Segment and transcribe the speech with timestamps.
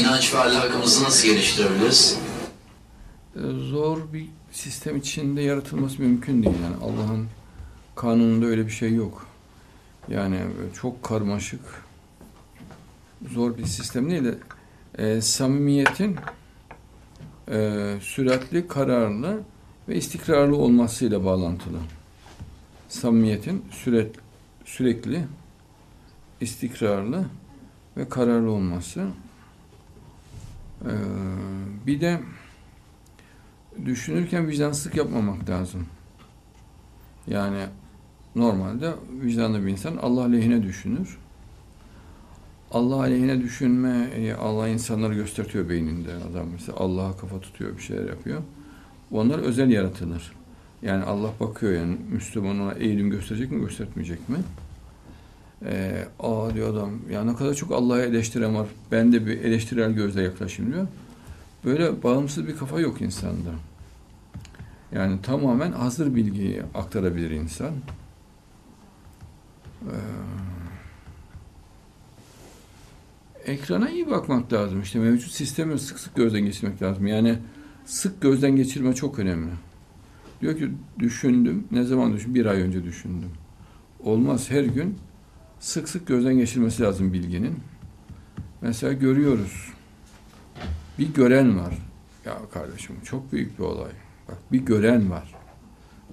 [0.00, 2.18] İnanç ve ahlakımızı nasıl geliştirebiliriz?
[3.36, 6.56] Ee, Zor bir sistem içinde yaratılması mümkün değil.
[6.64, 7.26] Yani Allah'ın
[7.94, 9.26] kanununda öyle bir şey yok.
[10.08, 10.40] Yani
[10.80, 11.60] çok karmaşık,
[13.28, 14.34] zor bir sistem değil de
[14.98, 16.16] e, samimiyetin
[17.48, 19.40] e, süratli, kararlı
[19.88, 21.78] ve istikrarlı olmasıyla bağlantılı.
[22.88, 24.16] Samimiyetin süret,
[24.64, 25.24] sürekli,
[26.40, 27.24] istikrarlı
[27.96, 29.06] ve kararlı olması.
[30.84, 30.92] E,
[31.86, 32.20] bir de
[33.84, 35.86] düşünürken vicdansızlık yapmamak lazım.
[37.26, 37.66] Yani
[38.34, 41.18] normalde vicdanlı bir insan Allah aleyhine düşünür.
[42.70, 46.10] Allah aleyhine düşünme, Allah insanları göstertiyor beyninde.
[46.30, 48.42] Adam mesela Allah'a kafa tutuyor, bir şeyler yapıyor.
[49.10, 50.32] Onlar özel yaratılır.
[50.82, 54.36] Yani Allah bakıyor yani Müslüman ona eğilim gösterecek mi, göstermeyecek mi?
[55.64, 58.66] Ee, aa diyor adam, ya ne kadar çok Allah'a eleştiren var.
[58.92, 60.86] Ben de bir eleştirel gözle yaklaşayım diyor.
[61.64, 63.50] Böyle bağımsız bir kafa yok insanda.
[64.92, 67.72] Yani tamamen hazır bilgiyi aktarabilir insan.
[69.82, 69.92] Ee,
[73.52, 74.82] ekrana iyi bakmak lazım.
[74.82, 77.06] İşte mevcut sistemi sık sık gözden geçirmek lazım.
[77.06, 77.38] Yani
[77.84, 79.50] sık gözden geçirme çok önemli.
[80.40, 81.64] Diyor ki düşündüm.
[81.70, 82.34] Ne zaman düşündüm?
[82.34, 83.30] Bir ay önce düşündüm.
[84.00, 84.98] Olmaz her gün
[85.60, 87.58] sık sık gözden geçirmesi lazım bilginin.
[88.60, 89.72] Mesela görüyoruz.
[90.98, 91.74] Bir gören var.
[92.24, 93.90] Ya kardeşim çok büyük bir olay.
[94.28, 95.34] Bak bir gören var.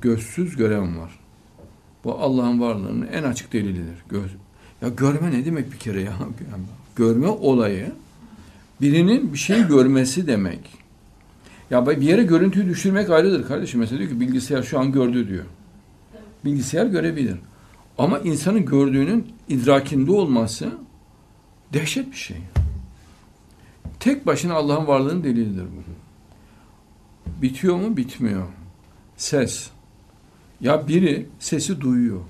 [0.00, 1.18] Gözsüz gören var.
[2.04, 4.04] Bu Allah'ın varlığının en açık delilidir.
[4.08, 4.30] Göz.
[4.82, 6.12] Ya görme ne demek bir kere ya?
[6.96, 7.92] Görme olayı
[8.80, 10.78] birinin bir şey görmesi demek.
[11.70, 13.80] Ya bir yere görüntüyü düşürmek ayrıdır kardeşim.
[13.80, 15.44] Mesela diyor ki bilgisayar şu an gördü diyor.
[16.44, 17.36] Bilgisayar görebilir.
[17.98, 20.72] Ama insanın gördüğünün idrakinde olması
[21.72, 22.36] dehşet bir şey.
[24.00, 25.82] Tek başına Allah'ın varlığının delilidir bu.
[27.42, 27.96] Bitiyor mu?
[27.96, 28.46] Bitmiyor.
[29.16, 29.70] Ses.
[30.60, 32.20] Ya biri sesi duyuyor.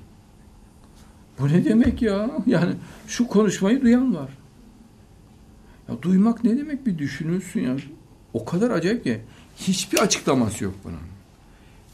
[1.38, 2.31] Bu ne demek ya?
[2.47, 2.75] Yani
[3.06, 4.31] şu konuşmayı duyan var.
[5.88, 7.76] Ya duymak ne demek bir düşünülsün ya.
[8.32, 9.20] O kadar acayip ki
[9.56, 10.98] hiçbir açıklaması yok bunun.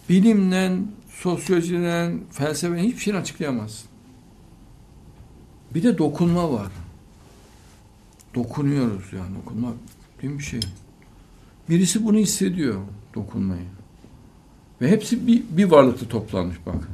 [0.08, 0.86] Bilimden,
[1.20, 3.88] sosyolojiden, felsefeden hiçbir şeyini açıklayamazsın.
[5.74, 6.72] Bir de dokunma var.
[8.34, 9.36] Dokunuyoruz yani.
[9.36, 9.72] Dokunma
[10.22, 10.60] değil bir şey.
[11.68, 12.80] Birisi bunu hissediyor
[13.14, 13.66] dokunmayı.
[14.80, 16.90] Ve hepsi bir, bir varlıkta toplanmış bakın.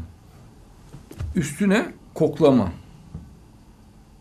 [1.34, 2.72] Üstüne koklama.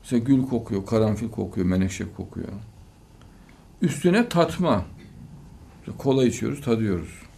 [0.02, 2.48] Mesela gül kokuyor, karanfil kokuyor, menekşe kokuyor.
[3.82, 4.86] Üstüne tatma.
[5.98, 7.29] Kola içiyoruz, tadıyoruz.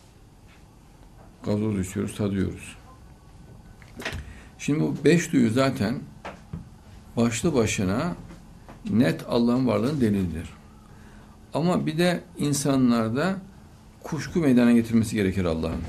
[1.46, 2.76] Gazoz içiyoruz, tadıyoruz.
[4.58, 6.00] Şimdi bu beş duyu zaten
[7.18, 8.16] başlı başına
[8.90, 10.50] net Allah'ın varlığının delildir.
[11.54, 13.36] Ama bir de insanlarda
[14.04, 15.82] kuşku meydana getirmesi gerekir Allah'ın.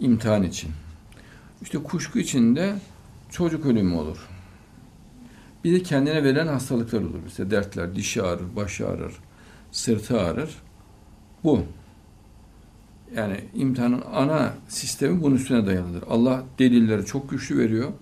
[0.00, 0.70] imtihan için.
[1.62, 2.74] İşte kuşku içinde
[3.30, 4.28] çocuk ölümü olur.
[5.64, 7.18] Bir de kendine verilen hastalıklar olur.
[7.24, 9.14] Mesela dertler, dişi ağrır, başı ağrır,
[9.72, 10.58] sırtı ağrır.
[11.44, 11.62] Bu.
[13.16, 16.04] Yani imtihanın ana sistemi bunun üstüne dayalıdır.
[16.10, 17.92] Allah delilleri çok güçlü veriyor.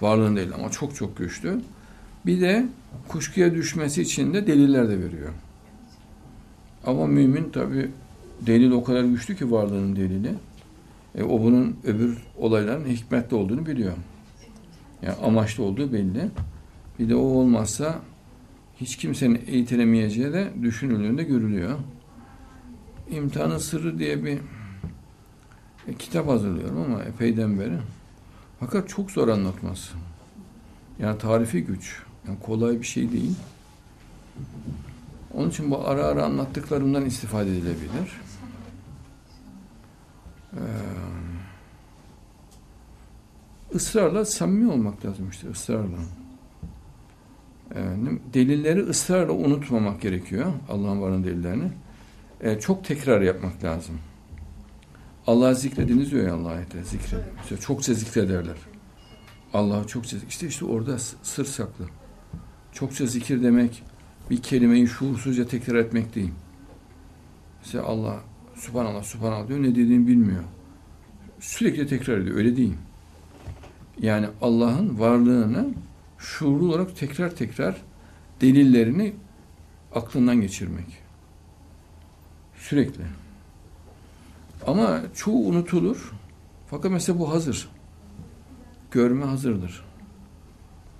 [0.00, 1.60] Varlığın değil ama çok çok güçlü.
[2.26, 2.66] Bir de
[3.08, 5.32] kuşkuya düşmesi için de deliller de veriyor.
[6.86, 7.90] Ama mümin tabi
[8.40, 10.34] delil o kadar güçlü ki varlığının delili.
[11.14, 13.92] E, o bunun öbür olayların hikmetli olduğunu biliyor.
[15.02, 16.30] Yani amaçlı olduğu belli.
[16.98, 18.00] Bir de o olmazsa
[18.80, 21.78] hiç kimsenin eğitilemeyeceği de düşünüldüğünde görülüyor.
[23.10, 24.38] İmtihanın Sırrı diye bir
[25.88, 27.78] e, kitap hazırlıyorum ama epeyden beri.
[28.60, 29.94] Fakat çok zor anlatması.
[30.98, 32.02] Yani tarifi güç.
[32.28, 33.34] Yani kolay bir şey değil.
[35.34, 38.20] Onun için bu ara ara anlattıklarımdan istifade edilebilir.
[40.52, 40.58] Ee,
[43.74, 45.98] ısrarla samimi olmak lazım işte ısrarla.
[47.76, 50.52] Yani delilleri ısrarla unutmamak gerekiyor.
[50.68, 51.72] Allah'ın varın delillerini.
[52.40, 53.98] Ee, çok tekrar yapmak lazım.
[55.26, 57.24] Allah'ı zikrediniz diyor ya Allah ayette zikredin.
[57.42, 58.56] İşte çokça zikrederler.
[59.54, 61.84] Allah'ı çokça işte işte orada sır saklı.
[62.72, 63.82] Çokça zikir demek
[64.30, 66.32] bir kelimeyi şuursuzca tekrar etmek değil.
[67.64, 68.20] Mesela Allah
[68.54, 70.44] subhanallah subhanallah diyor ne dediğini bilmiyor.
[71.40, 72.36] Sürekli tekrar ediyor.
[72.36, 72.74] Öyle değil.
[74.00, 75.74] Yani Allah'ın varlığını
[76.18, 77.82] şuurlu olarak tekrar tekrar
[78.40, 79.14] delillerini
[79.94, 81.03] aklından geçirmek.
[82.68, 83.02] Sürekli.
[84.66, 86.12] Ama çoğu unutulur.
[86.66, 87.68] Fakat mesela bu hazır.
[88.90, 89.84] Görme hazırdır.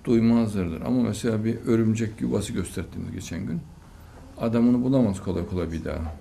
[0.03, 0.81] Duyma hazırdır.
[0.81, 3.61] Ama mesela bir örümcek yuvası gösterdiniz geçen gün.
[4.37, 6.15] adamını bulamaz kolay kolay bir daha.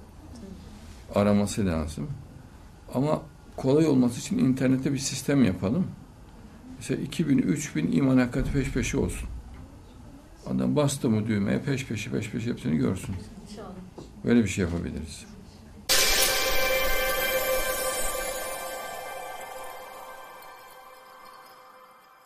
[1.15, 2.09] Araması lazım.
[2.95, 3.23] Ama
[3.57, 5.87] kolay olması için internette bir sistem yapalım.
[6.77, 9.29] Mesela 2000, 3000 iman hakikati peş peşe olsun.
[10.47, 13.15] Adam bastı mı düğmeye peş peşe peş peşe hepsini görsün.
[14.25, 15.34] Böyle bir şey yapabiliriz.